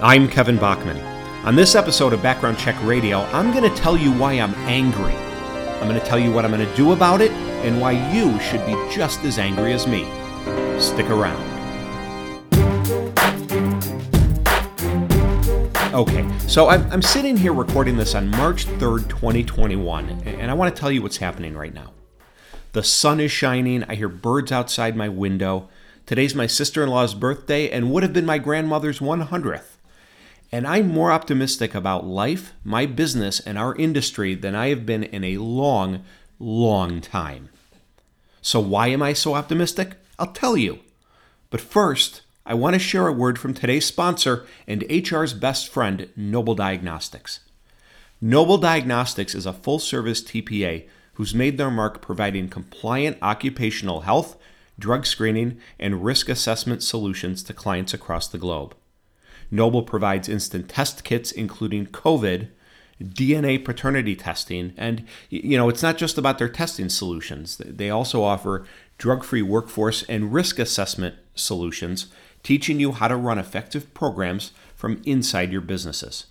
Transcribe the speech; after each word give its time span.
I'm 0.00 0.28
Kevin 0.28 0.58
Bachman. 0.58 0.98
On 1.46 1.54
this 1.54 1.76
episode 1.76 2.12
of 2.12 2.20
Background 2.20 2.58
Check 2.58 2.74
Radio, 2.82 3.20
I'm 3.26 3.52
going 3.52 3.62
to 3.62 3.76
tell 3.80 3.96
you 3.96 4.12
why 4.12 4.32
I'm 4.32 4.52
angry. 4.66 5.14
I'm 5.14 5.88
going 5.88 5.98
to 5.98 6.04
tell 6.04 6.18
you 6.18 6.32
what 6.32 6.44
I'm 6.44 6.50
going 6.50 6.66
to 6.68 6.76
do 6.76 6.92
about 6.92 7.20
it 7.20 7.30
and 7.30 7.80
why 7.80 7.92
you 8.12 8.38
should 8.40 8.66
be 8.66 8.72
just 8.92 9.22
as 9.24 9.38
angry 9.38 9.72
as 9.72 9.86
me. 9.86 10.02
Stick 10.80 11.08
around. 11.10 11.40
Okay, 15.94 16.28
so 16.40 16.68
I'm, 16.68 16.90
I'm 16.90 17.02
sitting 17.02 17.36
here 17.36 17.52
recording 17.52 17.96
this 17.96 18.16
on 18.16 18.28
March 18.30 18.66
3rd, 18.66 19.08
2021, 19.08 20.08
and 20.26 20.50
I 20.50 20.54
want 20.54 20.74
to 20.74 20.78
tell 20.78 20.90
you 20.90 21.02
what's 21.02 21.18
happening 21.18 21.56
right 21.56 21.72
now. 21.72 21.92
The 22.72 22.82
sun 22.82 23.20
is 23.20 23.30
shining, 23.30 23.84
I 23.84 23.94
hear 23.94 24.08
birds 24.08 24.50
outside 24.50 24.96
my 24.96 25.08
window. 25.08 25.68
Today's 26.04 26.34
my 26.34 26.48
sister 26.48 26.82
in 26.82 26.88
law's 26.88 27.14
birthday 27.14 27.70
and 27.70 27.92
would 27.92 28.02
have 28.02 28.12
been 28.12 28.26
my 28.26 28.38
grandmother's 28.38 28.98
100th. 28.98 29.73
And 30.54 30.68
I'm 30.68 30.86
more 30.86 31.10
optimistic 31.10 31.74
about 31.74 32.06
life, 32.06 32.52
my 32.62 32.86
business, 32.86 33.40
and 33.40 33.58
our 33.58 33.74
industry 33.74 34.36
than 34.36 34.54
I 34.54 34.68
have 34.68 34.86
been 34.86 35.02
in 35.02 35.24
a 35.24 35.38
long, 35.38 36.04
long 36.38 37.00
time. 37.00 37.48
So, 38.40 38.60
why 38.60 38.86
am 38.86 39.02
I 39.02 39.14
so 39.14 39.34
optimistic? 39.34 39.96
I'll 40.16 40.30
tell 40.30 40.56
you. 40.56 40.78
But 41.50 41.60
first, 41.60 42.22
I 42.46 42.54
want 42.54 42.74
to 42.74 42.78
share 42.78 43.08
a 43.08 43.12
word 43.12 43.36
from 43.36 43.52
today's 43.52 43.84
sponsor 43.84 44.46
and 44.68 44.84
HR's 44.88 45.32
best 45.32 45.66
friend, 45.66 46.08
Noble 46.14 46.54
Diagnostics. 46.54 47.40
Noble 48.20 48.56
Diagnostics 48.56 49.34
is 49.34 49.46
a 49.46 49.52
full 49.52 49.80
service 49.80 50.22
TPA 50.22 50.86
who's 51.14 51.34
made 51.34 51.58
their 51.58 51.72
mark 51.72 52.00
providing 52.00 52.48
compliant 52.48 53.18
occupational 53.20 54.02
health, 54.02 54.36
drug 54.78 55.04
screening, 55.04 55.58
and 55.80 56.04
risk 56.04 56.28
assessment 56.28 56.84
solutions 56.84 57.42
to 57.42 57.52
clients 57.52 57.92
across 57.92 58.28
the 58.28 58.38
globe. 58.38 58.76
Noble 59.54 59.84
provides 59.84 60.28
instant 60.28 60.68
test 60.68 61.04
kits 61.04 61.30
including 61.30 61.86
COVID, 61.86 62.48
DNA 63.00 63.64
paternity 63.64 64.16
testing, 64.16 64.74
and 64.76 65.04
you 65.30 65.56
know, 65.56 65.68
it's 65.68 65.82
not 65.82 65.96
just 65.96 66.18
about 66.18 66.38
their 66.38 66.48
testing 66.48 66.88
solutions. 66.88 67.56
They 67.58 67.88
also 67.88 68.24
offer 68.24 68.66
drug-free 68.98 69.42
workforce 69.42 70.02
and 70.04 70.32
risk 70.32 70.58
assessment 70.58 71.14
solutions 71.34 72.06
teaching 72.42 72.80
you 72.80 72.92
how 72.92 73.08
to 73.08 73.16
run 73.16 73.38
effective 73.38 73.94
programs 73.94 74.52
from 74.74 75.00
inside 75.04 75.52
your 75.52 75.60
businesses. 75.60 76.26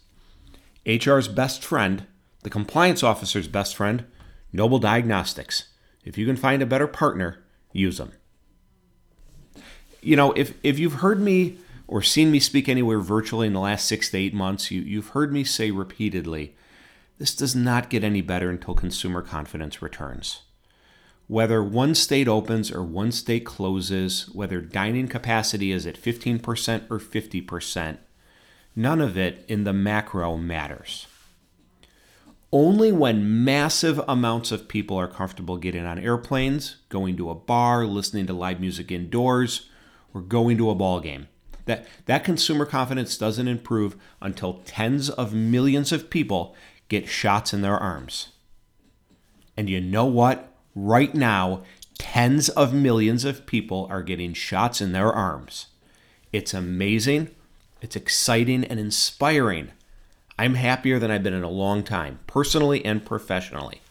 HR's 0.86 1.30
best 1.30 1.64
friend, 1.64 2.06
the 2.44 2.50
compliance 2.50 3.04
officer's 3.04 3.48
best 3.48 3.76
friend, 3.76 4.06
Noble 4.52 4.80
Diagnostics. 4.80 5.70
If 6.04 6.18
you 6.18 6.26
can 6.26 6.36
find 6.36 6.62
a 6.62 6.66
better 6.66 6.88
partner, 6.88 7.42
use 7.72 7.98
them. 7.98 8.12
You 10.02 10.18
know, 10.18 10.34
if, 10.34 10.54
if 10.62 10.78
you've 10.78 10.96
heard 10.96 11.22
me 11.22 11.58
or 11.94 12.02
seen 12.02 12.32
me 12.32 12.40
speak 12.40 12.68
anywhere 12.68 13.00
virtually 13.00 13.46
in 13.46 13.54
the 13.54 13.60
last 13.60 13.88
six 13.88 14.10
to 14.10 14.18
eight 14.18 14.34
months, 14.34 14.72
you, 14.72 14.82
you've 14.82 15.10
heard 15.10 15.32
me 15.32 15.44
say 15.44 15.70
repeatedly 15.70 16.56
this 17.20 17.36
does 17.36 17.56
not 17.56 17.90
get 17.90 18.04
any 18.04 18.22
better 18.22 18.50
until 18.50 18.74
consumer 18.74 19.22
confidence 19.22 19.82
returns 19.82 20.42
whether 21.28 21.64
one 21.64 21.96
state 21.96 22.28
opens 22.28 22.72
or 22.72 22.84
one 22.84 23.12
state 23.12 23.46
closes, 23.46 24.30
whether 24.34 24.62
dining 24.62 25.08
capacity 25.08 25.72
is 25.72 25.88
at 25.88 26.00
15% 26.00 26.84
or 26.90 27.00
50%, 27.00 27.98
none 28.76 29.02
of 29.02 29.18
it 29.18 29.46
in 29.48 29.64
the 29.64 29.74
macro 29.74 30.38
matters. 30.38 31.08
Only 32.52 32.92
when 32.92 33.44
massive 33.44 34.00
amounts 34.08 34.52
of 34.52 34.68
people 34.68 34.96
are 34.98 35.08
comfortable 35.08 35.58
getting 35.58 35.86
on 35.86 35.98
airplanes, 35.98 36.78
going 36.90 37.18
to 37.18 37.32
a 37.32 37.36
bar, 37.36 37.86
listening 37.86 38.28
to 38.28 38.34
live 38.34 38.60
music 38.60 38.92
indoors, 38.92 39.70
or 40.14 40.22
going 40.22 40.58
to 40.58 40.70
a 40.70 40.76
ball 40.76 41.00
game. 41.00 41.28
That, 41.66 41.88
that 42.06 42.23
consumer 42.23 42.66
confidence 42.66 43.17
doesn't 43.17 43.47
improve 43.47 43.95
until 44.22 44.61
tens 44.66 45.09
of 45.09 45.33
millions 45.33 45.92
of 45.92 46.09
people 46.09 46.56
get 46.89 47.08
shots 47.08 47.53
in 47.53 47.61
their 47.61 47.78
arms. 47.78 48.30
And 49.56 49.69
you 49.69 49.80
know 49.80 50.06
what? 50.06 50.52
Right 50.75 51.13
now, 51.13 51.63
tens 51.97 52.50
of 52.50 52.73
millions 52.73 53.23
of 53.23 53.46
people 53.46 53.88
are 53.90 54.03
getting 54.03 54.34
shots 54.34 54.81
in 54.81 54.91
their 54.91 55.12
arms. 55.12 55.68
It's 56.31 56.53
amazing, 56.53 57.29
it's 57.81 57.96
exciting, 57.96 58.63
and 58.66 58.79
inspiring. 58.79 59.72
I'm 60.38 60.56
happier 60.56 60.97
than 60.97 61.12
I've 61.12 61.23
been 61.23 61.34
in 61.34 61.44
a 61.44 61.50
long 61.50 61.84
time, 61.84 62.19
personally 62.25 62.84
and 62.84 63.06
professionally. 63.06 63.81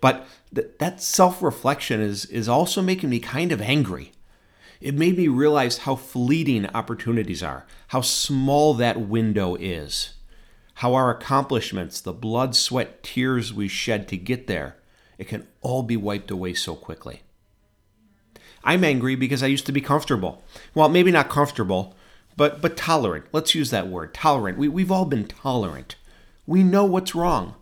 But 0.00 0.26
th- 0.54 0.72
that 0.78 1.00
self 1.00 1.42
reflection 1.42 2.00
is, 2.00 2.24
is 2.26 2.48
also 2.48 2.82
making 2.82 3.10
me 3.10 3.20
kind 3.20 3.52
of 3.52 3.60
angry. 3.60 4.12
It 4.80 4.94
made 4.94 5.16
me 5.16 5.28
realize 5.28 5.78
how 5.78 5.96
fleeting 5.96 6.66
opportunities 6.66 7.42
are, 7.42 7.66
how 7.88 8.00
small 8.00 8.74
that 8.74 9.00
window 9.00 9.56
is, 9.56 10.14
how 10.74 10.94
our 10.94 11.10
accomplishments, 11.10 12.00
the 12.00 12.12
blood, 12.12 12.54
sweat, 12.54 13.02
tears 13.02 13.52
we 13.52 13.66
shed 13.66 14.06
to 14.08 14.16
get 14.16 14.46
there, 14.46 14.76
it 15.18 15.26
can 15.26 15.48
all 15.60 15.82
be 15.82 15.96
wiped 15.96 16.30
away 16.30 16.54
so 16.54 16.76
quickly. 16.76 17.22
I'm 18.62 18.84
angry 18.84 19.16
because 19.16 19.42
I 19.42 19.46
used 19.46 19.66
to 19.66 19.72
be 19.72 19.80
comfortable. 19.80 20.42
Well, 20.74 20.88
maybe 20.88 21.10
not 21.10 21.28
comfortable, 21.28 21.96
but 22.36 22.60
but 22.60 22.76
tolerant. 22.76 23.26
Let's 23.32 23.54
use 23.54 23.70
that 23.70 23.88
word, 23.88 24.14
tolerant. 24.14 24.58
We 24.58 24.68
we've 24.68 24.92
all 24.92 25.04
been 25.04 25.26
tolerant. 25.26 25.96
We 26.46 26.62
know 26.62 26.84
what's 26.84 27.14
wrong. 27.14 27.54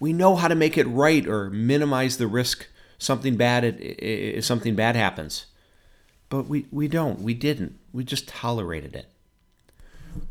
We 0.00 0.12
know 0.12 0.36
how 0.36 0.48
to 0.48 0.54
make 0.54 0.76
it 0.76 0.86
right 0.86 1.26
or 1.26 1.50
minimize 1.50 2.16
the 2.16 2.26
risk 2.26 2.66
something 2.98 3.36
bad 3.36 3.64
if 3.64 4.44
something 4.44 4.74
bad 4.74 4.96
happens. 4.96 5.46
But 6.28 6.46
we, 6.46 6.66
we 6.70 6.88
don't. 6.88 7.20
We 7.20 7.34
didn't. 7.34 7.78
We 7.92 8.04
just 8.04 8.28
tolerated 8.28 8.94
it 8.94 9.10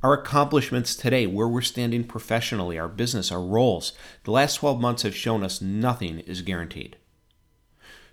our 0.04 0.14
accomplishments 0.14 0.96
today, 0.96 1.28
where 1.28 1.48
we're 1.48 1.62
standing 1.62 2.04
professionally, 2.04 2.78
our 2.78 2.88
business, 2.88 3.32
our 3.32 3.42
roles. 3.42 3.94
The 4.24 4.32
last 4.32 4.56
12 4.56 4.80
months 4.80 5.04
have 5.04 5.16
shown 5.16 5.44
us 5.44 5.62
nothing 5.62 6.20
is 6.22 6.42
guaranteed. 6.42 6.98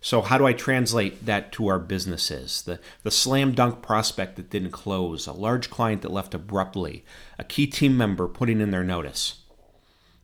So, 0.01 0.21
how 0.21 0.37
do 0.37 0.47
I 0.47 0.53
translate 0.53 1.27
that 1.27 1.53
to 1.53 1.69
our 1.69 1.79
businesses? 1.79 2.63
The, 2.63 2.81
the 3.05 3.11
slam 3.11 3.53
dunk 3.53 3.83
prospect 3.83 4.35
that 4.37 4.51
didn't 4.51 4.73
close, 4.73 5.27
a 5.29 5.33
large 5.33 5.71
client 5.71 6.03
that 6.03 6.11
left 6.13 6.35
abruptly, 6.35 7.05
a 7.39 7.45
key 7.45 7.69
team 7.69 7.97
member 7.97 8.27
putting 8.27 8.61
in 8.61 8.73
their 8.73 8.83
notice. 8.83 9.43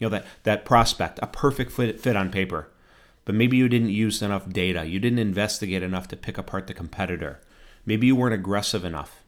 You 0.00 0.06
know, 0.06 0.10
that, 0.10 0.26
that 0.42 0.64
prospect, 0.64 1.20
a 1.22 1.28
perfect 1.28 1.70
fit, 1.70 2.00
fit 2.00 2.16
on 2.16 2.30
paper, 2.30 2.70
but 3.24 3.36
maybe 3.36 3.56
you 3.56 3.68
didn't 3.68 3.90
use 3.90 4.20
enough 4.20 4.48
data. 4.48 4.84
You 4.84 4.98
didn't 4.98 5.20
investigate 5.20 5.82
enough 5.84 6.08
to 6.08 6.16
pick 6.16 6.38
apart 6.38 6.66
the 6.66 6.74
competitor. 6.74 7.40
Maybe 7.88 8.08
you 8.08 8.16
weren't 8.16 8.34
aggressive 8.34 8.84
enough 8.84 9.24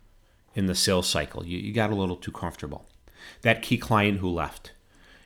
in 0.54 0.66
the 0.66 0.74
sales 0.74 1.08
cycle. 1.08 1.46
You, 1.46 1.56
you 1.56 1.72
got 1.72 1.88
a 1.88 1.94
little 1.94 2.14
too 2.14 2.30
comfortable. 2.30 2.84
That 3.40 3.62
key 3.62 3.78
client 3.78 4.18
who 4.18 4.28
left. 4.28 4.72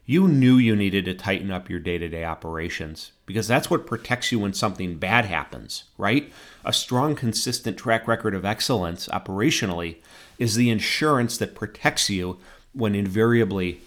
You 0.07 0.29
knew 0.29 0.55
you 0.55 0.77
needed 0.77 1.05
to 1.07 1.15
tighten 1.15 1.51
up 1.51 1.69
your 1.69 1.81
day 1.81 1.99
to 1.99 2.09
day 2.09 2.23
operations 2.23 3.11
because 3.27 3.49
that's 3.49 3.69
what 3.69 3.89
protects 3.89 4.31
you 4.31 4.39
when 4.39 4.55
something 4.55 4.99
bad 4.99 5.25
happens, 5.25 5.83
right? 5.99 6.33
A 6.65 6.73
strong, 6.73 7.17
consistent 7.17 7.77
track 7.77 8.07
record 8.07 8.37
of 8.37 8.45
excellence 8.45 9.09
operationally 9.09 9.97
is 10.39 10.55
the 10.55 10.71
insurance 10.71 11.37
that 11.39 11.57
protects 11.57 12.09
you 12.09 12.39
when 12.73 12.95
invariably 12.95 13.81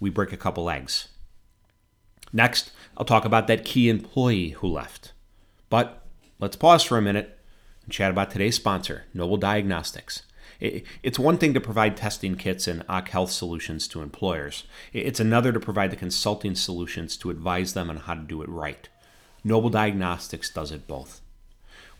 we 0.00 0.08
break 0.08 0.32
a 0.32 0.38
couple 0.38 0.70
eggs. 0.70 1.08
Next, 2.32 2.72
I'll 2.96 3.04
talk 3.04 3.26
about 3.26 3.46
that 3.48 3.66
key 3.66 3.90
employee 3.90 4.50
who 4.50 4.68
left. 4.68 5.12
But 5.68 6.02
let's 6.38 6.56
pause 6.56 6.82
for 6.82 6.96
a 6.96 7.02
minute 7.02 7.35
and 7.86 7.92
chat 7.92 8.10
about 8.10 8.30
today's 8.30 8.56
sponsor, 8.56 9.04
Noble 9.14 9.36
Diagnostics. 9.36 10.22
It's 10.60 11.18
one 11.18 11.38
thing 11.38 11.54
to 11.54 11.60
provide 11.60 11.96
testing 11.96 12.34
kits 12.34 12.66
and 12.66 12.82
OC 12.88 13.08
Health 13.08 13.30
solutions 13.30 13.86
to 13.88 14.02
employers. 14.02 14.64
It's 14.92 15.20
another 15.20 15.52
to 15.52 15.60
provide 15.60 15.90
the 15.90 15.96
consulting 15.96 16.54
solutions 16.54 17.16
to 17.18 17.30
advise 17.30 17.74
them 17.74 17.90
on 17.90 17.98
how 17.98 18.14
to 18.14 18.22
do 18.22 18.42
it 18.42 18.48
right. 18.48 18.88
Noble 19.44 19.70
Diagnostics 19.70 20.50
does 20.50 20.72
it 20.72 20.88
both. 20.88 21.20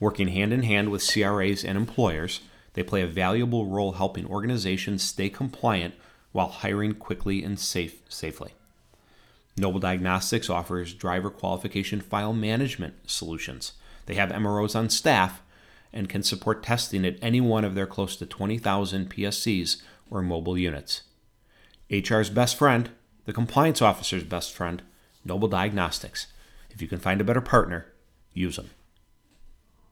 Working 0.00 0.28
hand 0.28 0.52
in 0.52 0.62
hand 0.62 0.90
with 0.90 1.06
CRAs 1.06 1.64
and 1.64 1.78
employers, 1.78 2.40
they 2.74 2.82
play 2.82 3.02
a 3.02 3.06
valuable 3.06 3.66
role 3.66 3.92
helping 3.92 4.26
organizations 4.26 5.02
stay 5.02 5.28
compliant 5.28 5.94
while 6.32 6.48
hiring 6.48 6.94
quickly 6.94 7.44
and 7.44 7.58
safe, 7.58 8.00
safely. 8.08 8.54
Noble 9.56 9.80
Diagnostics 9.80 10.50
offers 10.50 10.92
driver 10.92 11.30
qualification 11.30 12.00
file 12.00 12.32
management 12.32 13.08
solutions. 13.08 13.72
They 14.06 14.14
have 14.14 14.30
MROs 14.30 14.74
on 14.74 14.90
staff 14.90 15.42
and 15.96 16.08
can 16.08 16.22
support 16.22 16.62
testing 16.62 17.06
at 17.06 17.18
any 17.22 17.40
one 17.40 17.64
of 17.64 17.74
their 17.74 17.86
close 17.86 18.16
to 18.16 18.26
20,000 18.26 19.10
PSCs 19.10 19.82
or 20.10 20.22
mobile 20.22 20.58
units. 20.58 21.02
HR's 21.90 22.30
best 22.30 22.56
friend, 22.56 22.90
the 23.24 23.32
compliance 23.32 23.80
officer's 23.80 24.22
best 24.22 24.52
friend, 24.52 24.82
Noble 25.24 25.48
Diagnostics. 25.48 26.26
If 26.70 26.82
you 26.82 26.88
can 26.88 26.98
find 26.98 27.20
a 27.20 27.24
better 27.24 27.40
partner, 27.40 27.86
use 28.34 28.56
them. 28.56 28.70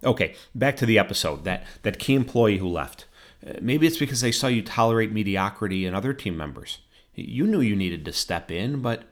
Okay, 0.05 0.35
back 0.55 0.77
to 0.77 0.87
the 0.87 0.99
episode. 0.99 1.45
That 1.45 1.65
that 1.83 1.99
key 1.99 2.15
employee 2.15 2.59
who 2.59 2.69
left. 2.69 3.07
Uh, 3.45 3.55
maybe 3.63 3.87
it's 3.87 3.99
because 3.99 4.21
they 4.21 4.33
saw 4.33 4.49
you 4.49 4.63
tolerate 4.63 5.13
mediocrity 5.13 5.87
in 5.87 5.95
other 5.95 6.13
team 6.13 6.37
members. 6.37 6.81
You 7.15 7.47
knew 7.47 7.61
you 7.61 7.75
needed 7.75 8.05
to 8.05 8.13
step 8.13 8.51
in, 8.51 8.83
but 8.83 9.05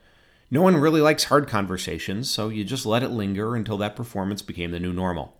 no 0.51 0.61
one 0.61 0.75
really 0.75 1.01
likes 1.01 1.23
hard 1.25 1.47
conversations, 1.47 2.29
so 2.29 2.49
you 2.49 2.63
just 2.63 2.85
let 2.85 3.01
it 3.01 3.09
linger 3.09 3.55
until 3.55 3.77
that 3.77 3.95
performance 3.95 4.43
became 4.43 4.69
the 4.69 4.79
new 4.79 4.93
normal. 4.93 5.35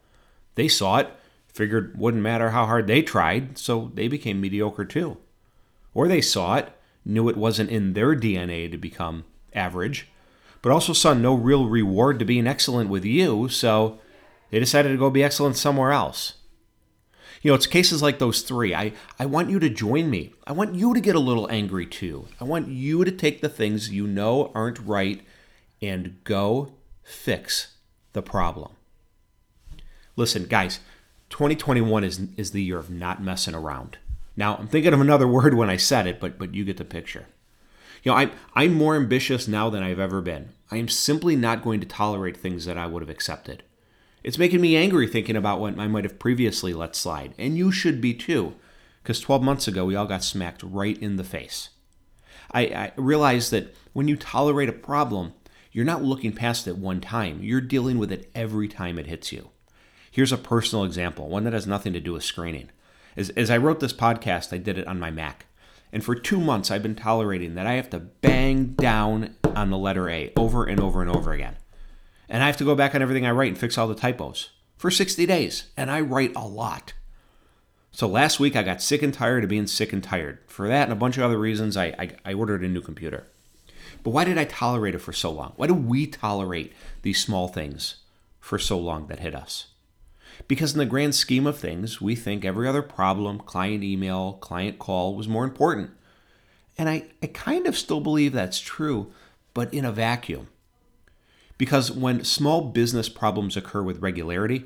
They 0.55 0.67
saw 0.67 0.97
it, 0.97 1.11
figured 1.53 1.97
wouldn't 1.97 2.23
matter 2.23 2.49
how 2.49 2.65
hard 2.65 2.87
they 2.87 3.01
tried, 3.01 3.57
so 3.57 3.91
they 3.93 4.07
became 4.07 4.41
mediocre 4.41 4.85
too. 4.85 5.17
Or 5.93 6.07
they 6.07 6.21
saw 6.21 6.55
it, 6.55 6.71
knew 7.05 7.29
it 7.29 7.37
wasn't 7.37 7.69
in 7.69 7.93
their 7.93 8.15
DNA 8.15 8.69
to 8.71 8.77
become 8.77 9.25
average, 9.53 10.09
but 10.61 10.71
also 10.71 10.93
saw 10.93 11.13
no 11.13 11.35
real 11.35 11.67
reward 11.67 12.19
to 12.19 12.25
being 12.25 12.47
excellent 12.47 12.89
with 12.89 13.05
you, 13.05 13.47
so 13.49 13.99
they 14.49 14.59
decided 14.59 14.89
to 14.89 14.97
go 14.97 15.09
be 15.09 15.23
excellent 15.23 15.55
somewhere 15.55 15.91
else. 15.91 16.35
You 17.41 17.51
know, 17.51 17.55
it's 17.55 17.67
cases 17.67 18.01
like 18.01 18.19
those 18.19 18.41
three. 18.41 18.73
I, 18.73 18.93
I 19.19 19.25
want 19.25 19.49
you 19.49 19.59
to 19.59 19.69
join 19.69 20.09
me. 20.09 20.33
I 20.47 20.53
want 20.53 20.75
you 20.75 20.93
to 20.93 21.01
get 21.01 21.15
a 21.15 21.19
little 21.19 21.51
angry 21.51 21.85
too. 21.85 22.27
I 22.39 22.45
want 22.45 22.69
you 22.69 23.03
to 23.03 23.11
take 23.11 23.41
the 23.41 23.49
things 23.49 23.91
you 23.91 24.07
know 24.07 24.49
aren't 24.55 24.79
right 24.79 25.21
and 25.81 26.23
go 26.23 26.75
fix 27.03 27.75
the 28.13 28.21
problem. 28.21 28.71
Listen, 30.15 30.45
guys, 30.45 30.79
2021 31.33 32.03
is, 32.03 32.21
is 32.37 32.51
the 32.51 32.61
year 32.61 32.77
of 32.77 32.91
not 32.91 33.19
messing 33.19 33.55
around. 33.55 33.97
Now, 34.37 34.55
I'm 34.55 34.67
thinking 34.67 34.93
of 34.93 35.01
another 35.01 35.27
word 35.39 35.55
when 35.55 35.67
I 35.67 35.77
said 35.77 36.05
it, 36.05 36.19
but, 36.19 36.37
but 36.37 36.53
you 36.53 36.63
get 36.63 36.77
the 36.77 36.85
picture. 36.85 37.25
You 38.03 38.11
know, 38.11 38.17
I, 38.19 38.29
I'm 38.53 38.75
more 38.75 38.95
ambitious 38.95 39.47
now 39.47 39.71
than 39.71 39.81
I've 39.81 39.97
ever 39.97 40.21
been. 40.21 40.49
I 40.69 40.77
am 40.77 40.87
simply 40.87 41.35
not 41.35 41.63
going 41.63 41.79
to 41.79 41.87
tolerate 41.87 42.37
things 42.37 42.65
that 42.65 42.77
I 42.77 42.85
would 42.85 43.01
have 43.01 43.09
accepted. 43.09 43.63
It's 44.23 44.37
making 44.37 44.61
me 44.61 44.77
angry 44.77 45.07
thinking 45.07 45.35
about 45.35 45.59
what 45.59 45.79
I 45.79 45.87
might 45.87 46.03
have 46.03 46.19
previously 46.19 46.71
let 46.71 46.95
slide, 46.95 47.33
and 47.39 47.57
you 47.57 47.71
should 47.71 47.99
be 47.99 48.13
too, 48.13 48.53
because 49.01 49.19
12 49.19 49.41
months 49.41 49.67
ago 49.67 49.85
we 49.85 49.95
all 49.95 50.05
got 50.05 50.23
smacked 50.23 50.61
right 50.61 51.01
in 51.01 51.15
the 51.15 51.23
face. 51.23 51.69
I, 52.51 52.61
I 52.61 52.91
realize 52.95 53.49
that 53.49 53.73
when 53.93 54.07
you 54.07 54.17
tolerate 54.17 54.69
a 54.69 54.73
problem, 54.73 55.33
you're 55.71 55.83
not 55.83 56.03
looking 56.03 56.31
past 56.31 56.67
it 56.67 56.77
one 56.77 57.01
time, 57.01 57.41
you're 57.41 57.59
dealing 57.59 57.97
with 57.97 58.11
it 58.11 58.29
every 58.35 58.67
time 58.67 58.99
it 58.99 59.07
hits 59.07 59.31
you. 59.31 59.49
Here's 60.13 60.31
a 60.31 60.37
personal 60.37 60.85
example, 60.85 61.27
one 61.27 61.43
that 61.45 61.53
has 61.53 61.65
nothing 61.65 61.91
to 61.93 61.99
do 61.99 62.13
with 62.13 62.23
screening. 62.23 62.69
As, 63.17 63.31
as 63.31 63.49
I 63.49 63.57
wrote 63.57 63.79
this 63.79 63.93
podcast, 63.93 64.53
I 64.53 64.59
did 64.59 64.77
it 64.77 64.85
on 64.85 64.99
my 64.99 65.09
Mac. 65.09 65.47
And 65.91 66.05
for 66.05 66.13
two 66.13 66.39
months, 66.39 66.69
I've 66.69 66.83
been 66.83 66.93
tolerating 66.93 67.55
that 67.55 67.65
I 67.65 67.73
have 67.73 67.89
to 67.89 67.99
bang 67.99 68.73
down 68.73 69.35
on 69.43 69.71
the 69.71 69.77
letter 69.77 70.07
A 70.11 70.31
over 70.37 70.65
and 70.65 70.79
over 70.79 71.01
and 71.01 71.09
over 71.09 71.31
again. 71.31 71.55
And 72.29 72.43
I 72.43 72.45
have 72.45 72.57
to 72.57 72.63
go 72.63 72.75
back 72.75 72.93
on 72.93 73.01
everything 73.01 73.25
I 73.25 73.31
write 73.31 73.47
and 73.47 73.57
fix 73.57 73.75
all 73.75 73.87
the 73.87 73.95
typos 73.95 74.51
for 74.77 74.91
60 74.91 75.25
days. 75.25 75.71
And 75.75 75.89
I 75.89 76.01
write 76.01 76.33
a 76.35 76.45
lot. 76.45 76.93
So 77.89 78.05
last 78.07 78.39
week, 78.39 78.55
I 78.55 78.61
got 78.61 78.83
sick 78.83 79.01
and 79.01 79.15
tired 79.15 79.43
of 79.43 79.49
being 79.49 79.65
sick 79.65 79.91
and 79.91 80.03
tired. 80.03 80.37
For 80.45 80.67
that 80.67 80.83
and 80.83 80.93
a 80.93 80.95
bunch 80.95 81.17
of 81.17 81.23
other 81.23 81.39
reasons, 81.39 81.75
I, 81.75 81.85
I, 81.97 82.11
I 82.23 82.33
ordered 82.35 82.63
a 82.63 82.67
new 82.67 82.81
computer. 82.81 83.25
But 84.03 84.11
why 84.11 84.25
did 84.25 84.37
I 84.37 84.45
tolerate 84.45 84.93
it 84.93 84.99
for 84.99 85.11
so 85.11 85.31
long? 85.31 85.53
Why 85.55 85.65
do 85.65 85.73
we 85.73 86.05
tolerate 86.05 86.71
these 87.01 87.19
small 87.19 87.47
things 87.47 87.95
for 88.39 88.59
so 88.59 88.77
long 88.77 89.07
that 89.07 89.17
hit 89.17 89.33
us? 89.33 89.72
Because 90.47 90.73
in 90.73 90.79
the 90.79 90.85
grand 90.85 91.15
scheme 91.15 91.47
of 91.47 91.57
things, 91.57 92.01
we 92.01 92.15
think 92.15 92.43
every 92.43 92.67
other 92.67 92.81
problem, 92.81 93.39
client 93.39 93.83
email, 93.83 94.33
client 94.33 94.79
call, 94.79 95.15
was 95.15 95.27
more 95.27 95.43
important. 95.43 95.91
And 96.77 96.89
I, 96.89 97.05
I 97.21 97.27
kind 97.27 97.67
of 97.67 97.77
still 97.77 97.99
believe 97.99 98.33
that's 98.33 98.59
true, 98.59 99.11
but 99.53 99.73
in 99.73 99.85
a 99.85 99.91
vacuum. 99.91 100.47
Because 101.57 101.91
when 101.91 102.23
small 102.23 102.61
business 102.61 103.09
problems 103.09 103.55
occur 103.55 103.83
with 103.83 104.01
regularity, 104.01 104.65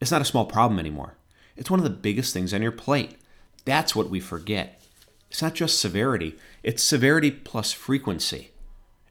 it's 0.00 0.10
not 0.12 0.22
a 0.22 0.26
small 0.26 0.46
problem 0.46 0.78
anymore. 0.78 1.14
It's 1.56 1.70
one 1.70 1.80
of 1.80 1.84
the 1.84 1.90
biggest 1.90 2.32
things 2.32 2.54
on 2.54 2.62
your 2.62 2.72
plate. 2.72 3.16
That's 3.64 3.96
what 3.96 4.08
we 4.08 4.20
forget. 4.20 4.80
It's 5.30 5.42
not 5.42 5.54
just 5.54 5.80
severity, 5.80 6.36
it's 6.62 6.82
severity 6.82 7.30
plus 7.30 7.72
frequency. 7.72 8.52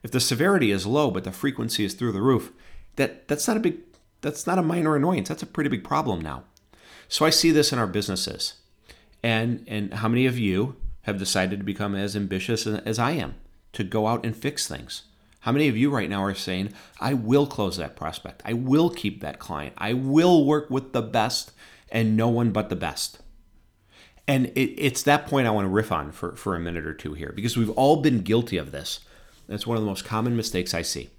If 0.02 0.12
the 0.12 0.20
severity 0.20 0.72
is 0.72 0.88
low 0.88 1.12
but 1.12 1.26
the 1.26 1.32
frequency 1.32 1.84
is 1.84 1.94
through 1.94 2.14
the 2.14 2.22
roof, 2.22 2.52
that, 2.96 3.28
that's 3.28 3.48
not 3.48 3.58
a 3.58 3.60
big 3.60 3.87
that's 4.22 4.48
not 4.48 4.58
a 4.58 4.64
minor 4.64 4.96
annoyance. 4.96 5.30
That's 5.30 5.44
a 5.44 5.48
pretty 5.48 5.70
big 5.70 5.84
problem 5.84 6.22
now. 6.22 6.44
So 7.08 7.26
I 7.26 7.30
see 7.30 7.52
this 7.52 7.72
in 7.72 7.80
our 7.80 7.88
businesses. 7.88 8.56
And 9.24 9.64
and 9.68 9.96
how 9.96 10.08
many 10.08 10.26
of 10.26 10.38
you 10.38 10.76
have 11.04 11.18
decided 11.18 11.60
to 11.60 11.66
become 11.66 11.96
as 11.96 12.16
ambitious 12.16 12.68
as 12.68 13.00
I 13.00 13.12
am 13.12 13.36
to 13.74 13.84
go 13.84 14.08
out 14.08 14.26
and 14.26 14.36
fix 14.36 14.68
things? 14.68 15.04
How 15.42 15.52
many 15.52 15.68
of 15.70 15.78
you 15.78 15.90
right 15.90 16.10
now 16.10 16.24
are 16.24 16.34
saying, 16.34 16.74
I 17.00 17.14
will 17.14 17.48
close 17.48 17.78
that 17.78 17.96
prospect. 17.96 18.42
I 18.44 18.54
will 18.54 18.90
keep 18.90 19.22
that 19.22 19.40
client. 19.40 19.74
I 19.78 19.94
will 19.94 20.46
work 20.46 20.70
with 20.70 20.92
the 20.92 21.02
best 21.02 21.52
and 21.90 22.18
no 22.18 22.28
one 22.28 22.52
but 22.52 22.70
the 22.70 22.76
best. 22.76 23.20
And 24.28 24.48
it, 24.48 24.74
it's 24.78 25.04
that 25.04 25.28
point 25.28 25.48
I 25.48 25.52
want 25.52 25.66
to 25.66 25.70
riff 25.70 25.92
on 25.92 26.12
for, 26.12 26.36
for 26.36 26.56
a 26.56 26.60
minute 26.60 26.86
or 26.86 26.94
two 26.94 27.14
here 27.14 27.32
because 27.34 27.56
we've 27.56 27.70
all 27.72 28.02
been 28.02 28.22
guilty 28.24 28.58
of 28.58 28.72
this. 28.72 29.00
That's 29.48 29.66
one 29.66 29.78
of 29.78 29.84
the 29.84 29.90
most 29.90 30.04
common 30.04 30.36
mistakes 30.36 30.74
I 30.74 30.82
see. 30.82 31.12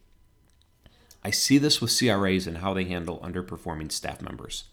I 1.28 1.30
see 1.30 1.58
this 1.58 1.82
with 1.82 1.94
CRAs 1.94 2.46
and 2.46 2.56
how 2.56 2.72
they 2.72 2.84
handle 2.84 3.18
underperforming 3.18 3.92
staff 3.92 4.22
members. 4.22 4.64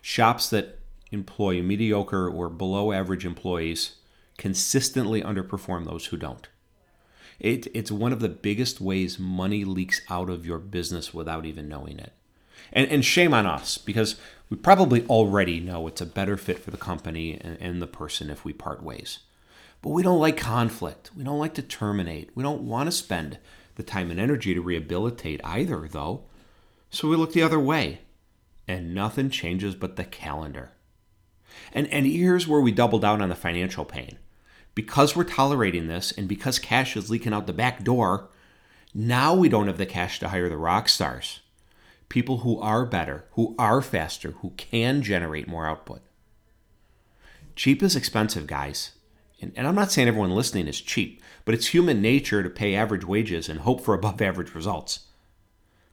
Shops 0.00 0.50
that 0.50 0.80
employ 1.12 1.62
mediocre 1.62 2.28
or 2.28 2.48
below 2.48 2.90
average 2.90 3.24
employees 3.24 3.94
consistently 4.36 5.22
underperform 5.22 5.84
those 5.84 6.06
who 6.06 6.16
don't. 6.16 6.48
It, 7.38 7.68
it's 7.72 7.92
one 7.92 8.12
of 8.12 8.18
the 8.18 8.28
biggest 8.28 8.80
ways 8.80 9.20
money 9.20 9.64
leaks 9.64 10.00
out 10.10 10.28
of 10.28 10.44
your 10.44 10.58
business 10.58 11.14
without 11.14 11.46
even 11.46 11.68
knowing 11.68 12.00
it. 12.00 12.12
And, 12.72 12.90
and 12.90 13.04
shame 13.04 13.32
on 13.32 13.46
us 13.46 13.78
because 13.78 14.16
we 14.50 14.56
probably 14.56 15.06
already 15.06 15.60
know 15.60 15.86
it's 15.86 16.00
a 16.00 16.06
better 16.06 16.36
fit 16.36 16.58
for 16.58 16.72
the 16.72 16.76
company 16.76 17.38
and, 17.40 17.56
and 17.60 17.80
the 17.80 17.86
person 17.86 18.28
if 18.28 18.44
we 18.44 18.52
part 18.52 18.82
ways. 18.82 19.20
But 19.82 19.90
we 19.90 20.02
don't 20.02 20.18
like 20.18 20.36
conflict. 20.36 21.12
We 21.16 21.22
don't 21.22 21.38
like 21.38 21.54
to 21.54 21.62
terminate. 21.62 22.30
We 22.34 22.42
don't 22.42 22.62
want 22.62 22.88
to 22.88 22.92
spend 22.92 23.38
the 23.76 23.82
time 23.82 24.10
and 24.10 24.20
energy 24.20 24.54
to 24.54 24.60
rehabilitate 24.60 25.40
either, 25.44 25.88
though. 25.88 26.24
So 26.90 27.08
we 27.08 27.16
look 27.16 27.32
the 27.32 27.42
other 27.42 27.60
way. 27.60 28.00
And 28.68 28.94
nothing 28.94 29.28
changes 29.28 29.74
but 29.74 29.96
the 29.96 30.04
calendar. 30.04 30.72
And, 31.72 31.86
and 31.88 32.06
here's 32.06 32.46
where 32.46 32.60
we 32.60 32.72
double 32.72 32.98
down 32.98 33.20
on 33.20 33.28
the 33.28 33.34
financial 33.34 33.84
pain 33.84 34.18
because 34.74 35.14
we're 35.14 35.24
tolerating 35.24 35.86
this 35.86 36.12
and 36.12 36.28
because 36.28 36.58
cash 36.58 36.96
is 36.96 37.10
leaking 37.10 37.32
out 37.32 37.46
the 37.46 37.52
back 37.52 37.84
door, 37.84 38.28
now 38.94 39.34
we 39.34 39.48
don't 39.48 39.66
have 39.66 39.78
the 39.78 39.86
cash 39.86 40.18
to 40.20 40.28
hire 40.28 40.48
the 40.48 40.56
rock 40.56 40.88
stars. 40.88 41.40
People 42.08 42.38
who 42.38 42.58
are 42.60 42.84
better, 42.84 43.24
who 43.32 43.54
are 43.58 43.80
faster, 43.80 44.32
who 44.42 44.50
can 44.50 45.02
generate 45.02 45.48
more 45.48 45.66
output. 45.66 46.02
Cheap 47.56 47.82
is 47.82 47.96
expensive, 47.96 48.46
guys. 48.46 48.92
And, 49.42 49.52
and 49.56 49.66
I'm 49.66 49.74
not 49.74 49.90
saying 49.90 50.06
everyone 50.06 50.30
listening 50.30 50.68
is 50.68 50.80
cheap, 50.80 51.20
but 51.44 51.54
it's 51.54 51.66
human 51.66 52.00
nature 52.00 52.42
to 52.42 52.48
pay 52.48 52.76
average 52.76 53.04
wages 53.04 53.48
and 53.48 53.60
hope 53.60 53.80
for 53.82 53.92
above 54.02 54.22
average 54.22 54.54
results. 54.54 55.00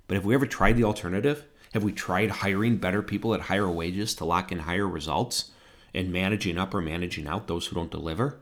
But 0.07 0.15
have 0.15 0.25
we 0.25 0.35
ever 0.35 0.45
tried 0.45 0.77
the 0.77 0.83
alternative? 0.83 1.43
Have 1.73 1.83
we 1.83 1.91
tried 1.91 2.29
hiring 2.29 2.77
better 2.77 3.01
people 3.01 3.33
at 3.33 3.41
higher 3.41 3.69
wages 3.69 4.13
to 4.15 4.25
lock 4.25 4.51
in 4.51 4.59
higher 4.59 4.87
results 4.87 5.51
and 5.93 6.13
managing 6.13 6.57
up 6.57 6.73
or 6.73 6.81
managing 6.81 7.27
out 7.27 7.47
those 7.47 7.67
who 7.67 7.75
don't 7.75 7.91
deliver? 7.91 8.39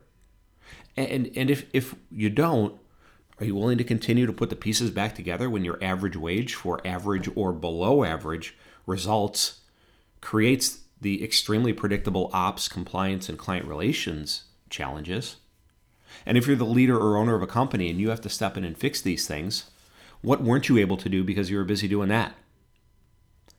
And 0.96 1.30
and 1.36 1.50
if 1.50 1.66
if 1.74 1.96
you 2.10 2.30
don't, 2.30 2.80
are 3.40 3.46
you 3.46 3.56
willing 3.56 3.78
to 3.78 3.84
continue 3.84 4.26
to 4.26 4.34
put 4.34 4.50
the 4.50 4.56
pieces 4.56 4.92
back 4.92 5.14
together 5.14 5.50
when 5.50 5.66
your 5.66 5.78
average 5.84 6.16
wage 6.16 6.54
for 6.54 6.86
average 6.86 7.30
or 7.36 7.52
below 7.52 8.04
average 8.04 8.56
results 8.86 9.60
creates 10.22 10.80
the 11.00 11.24
extremely 11.24 11.74
predictable 11.74 12.30
ops, 12.34 12.68
compliance, 12.68 13.30
and 13.30 13.38
client 13.38 13.68
relations 13.68 14.44
challenges? 14.70 15.38
And 16.26 16.38
if 16.38 16.48
you're 16.48 16.56
the 16.56 16.66
leader 16.66 16.98
or 16.98 17.18
owner 17.18 17.36
of 17.36 17.42
a 17.42 17.48
company 17.48 17.90
and 17.90 18.00
you 18.00 18.10
have 18.10 18.22
to 18.22 18.30
step 18.30 18.58
in 18.58 18.64
and 18.64 18.78
fix 18.78 19.02
these 19.02 19.28
things, 19.28 19.70
what 20.22 20.42
weren't 20.42 20.70
you 20.70 20.78
able 20.78 20.98
to 20.98 21.10
do 21.10 21.24
because 21.24 21.50
you 21.50 21.58
were 21.58 21.64
busy 21.64 21.88
doing 21.88 22.10
that? 22.10 22.34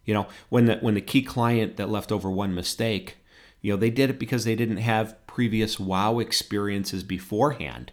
You 0.04 0.14
know, 0.14 0.26
when 0.48 0.66
the 0.66 0.76
when 0.76 0.94
the 0.94 1.00
key 1.00 1.22
client 1.22 1.76
that 1.76 1.90
left 1.90 2.10
over 2.10 2.30
one 2.30 2.54
mistake, 2.54 3.18
you 3.60 3.72
know, 3.72 3.76
they 3.76 3.90
did 3.90 4.10
it 4.10 4.18
because 4.18 4.44
they 4.44 4.54
didn't 4.54 4.78
have 4.78 5.14
previous 5.26 5.78
wow 5.78 6.18
experiences 6.18 7.02
beforehand. 7.02 7.92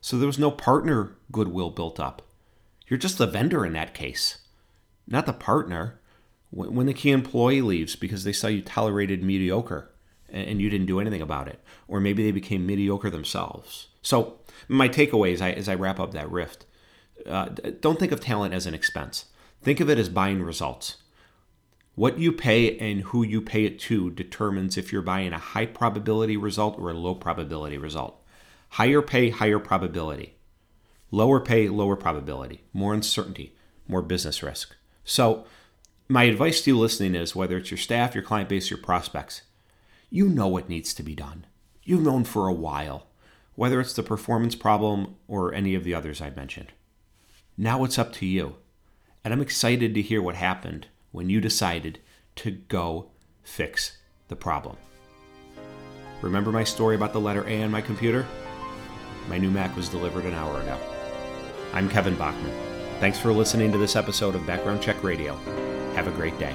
So 0.00 0.18
there 0.18 0.26
was 0.26 0.38
no 0.38 0.50
partner 0.50 1.12
goodwill 1.32 1.70
built 1.70 1.98
up. 1.98 2.22
You're 2.86 2.98
just 2.98 3.16
the 3.16 3.26
vendor 3.26 3.64
in 3.64 3.72
that 3.72 3.94
case, 3.94 4.38
not 5.08 5.26
the 5.26 5.32
partner. 5.32 5.98
When 6.50 6.86
the 6.86 6.94
key 6.94 7.10
employee 7.10 7.62
leaves 7.62 7.96
because 7.96 8.22
they 8.22 8.32
saw 8.32 8.46
you 8.46 8.62
tolerated 8.62 9.24
mediocre 9.24 9.90
and 10.34 10.60
you 10.60 10.68
didn't 10.68 10.86
do 10.86 11.00
anything 11.00 11.22
about 11.22 11.48
it, 11.48 11.60
or 11.88 12.00
maybe 12.00 12.22
they 12.22 12.32
became 12.32 12.66
mediocre 12.66 13.10
themselves. 13.10 13.88
So, 14.02 14.38
my 14.68 14.88
takeaway 14.88 15.32
as 15.32 15.40
I, 15.40 15.52
as 15.52 15.68
I 15.68 15.74
wrap 15.74 16.00
up 16.00 16.12
that 16.12 16.30
rift 16.30 16.66
uh, 17.26 17.46
don't 17.80 17.98
think 17.98 18.12
of 18.12 18.20
talent 18.20 18.54
as 18.54 18.66
an 18.66 18.74
expense, 18.74 19.26
think 19.62 19.80
of 19.80 19.88
it 19.88 19.98
as 19.98 20.08
buying 20.08 20.42
results. 20.42 20.96
What 21.94 22.18
you 22.18 22.32
pay 22.32 22.76
and 22.78 23.02
who 23.02 23.22
you 23.22 23.40
pay 23.40 23.64
it 23.64 23.78
to 23.80 24.10
determines 24.10 24.76
if 24.76 24.92
you're 24.92 25.02
buying 25.02 25.32
a 25.32 25.38
high 25.38 25.66
probability 25.66 26.36
result 26.36 26.78
or 26.78 26.90
a 26.90 26.94
low 26.94 27.14
probability 27.14 27.78
result. 27.78 28.20
Higher 28.70 29.00
pay, 29.00 29.30
higher 29.30 29.60
probability. 29.60 30.34
Lower 31.12 31.38
pay, 31.38 31.68
lower 31.68 31.94
probability. 31.94 32.64
More 32.72 32.92
uncertainty, 32.92 33.54
more 33.86 34.02
business 34.02 34.42
risk. 34.42 34.74
So, 35.04 35.46
my 36.08 36.24
advice 36.24 36.60
to 36.62 36.70
you 36.70 36.78
listening 36.78 37.14
is 37.14 37.36
whether 37.36 37.56
it's 37.56 37.70
your 37.70 37.78
staff, 37.78 38.14
your 38.14 38.24
client 38.24 38.48
base, 38.48 38.70
your 38.70 38.78
prospects, 38.78 39.42
you 40.14 40.28
know 40.28 40.46
what 40.46 40.68
needs 40.68 40.94
to 40.94 41.02
be 41.02 41.16
done. 41.16 41.44
You've 41.82 42.04
known 42.04 42.22
for 42.22 42.46
a 42.46 42.52
while, 42.52 43.08
whether 43.56 43.80
it's 43.80 43.94
the 43.94 44.02
performance 44.04 44.54
problem 44.54 45.16
or 45.26 45.52
any 45.52 45.74
of 45.74 45.82
the 45.82 45.92
others 45.92 46.20
I've 46.20 46.36
mentioned. 46.36 46.68
Now 47.58 47.82
it's 47.82 47.98
up 47.98 48.12
to 48.14 48.26
you. 48.26 48.54
And 49.24 49.34
I'm 49.34 49.40
excited 49.40 49.92
to 49.92 50.02
hear 50.02 50.22
what 50.22 50.36
happened 50.36 50.86
when 51.10 51.30
you 51.30 51.40
decided 51.40 51.98
to 52.36 52.52
go 52.52 53.10
fix 53.42 53.98
the 54.28 54.36
problem. 54.36 54.76
Remember 56.22 56.52
my 56.52 56.62
story 56.62 56.94
about 56.94 57.12
the 57.12 57.20
letter 57.20 57.44
A 57.48 57.64
on 57.64 57.72
my 57.72 57.80
computer? 57.80 58.24
My 59.28 59.36
new 59.36 59.50
Mac 59.50 59.74
was 59.74 59.88
delivered 59.88 60.26
an 60.26 60.34
hour 60.34 60.60
ago. 60.60 60.78
I'm 61.72 61.88
Kevin 61.88 62.14
Bachman. 62.14 62.52
Thanks 63.00 63.18
for 63.18 63.32
listening 63.32 63.72
to 63.72 63.78
this 63.78 63.96
episode 63.96 64.36
of 64.36 64.46
Background 64.46 64.80
Check 64.80 65.02
Radio. 65.02 65.34
Have 65.96 66.06
a 66.06 66.12
great 66.12 66.38
day. 66.38 66.54